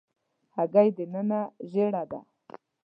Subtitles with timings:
[0.55, 2.19] هګۍ دننه ژېړه ده.